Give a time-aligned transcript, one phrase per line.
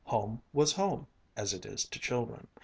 [0.05, 1.05] Home was home,
[1.37, 2.47] as it is to children.